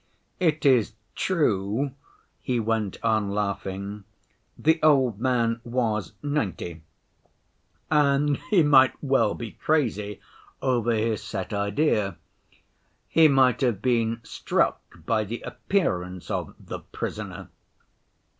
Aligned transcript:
It 0.39 0.65
is 0.65 0.93
true," 1.13 1.91
he 2.41 2.59
went 2.59 2.97
on, 3.03 3.29
laughing, 3.29 4.03
"the 4.57 4.79
old 4.81 5.19
man 5.19 5.61
was 5.63 6.13
ninety, 6.23 6.81
and 7.91 8.37
he 8.49 8.63
might 8.63 8.93
well 9.03 9.35
be 9.35 9.51
crazy 9.51 10.19
over 10.59 10.91
his 10.91 11.21
set 11.21 11.53
idea. 11.53 12.17
He 13.09 13.27
might 13.27 13.61
have 13.61 13.79
been 13.79 14.21
struck 14.23 14.81
by 15.05 15.23
the 15.23 15.41
appearance 15.41 16.31
of 16.31 16.55
the 16.59 16.79
Prisoner. 16.79 17.49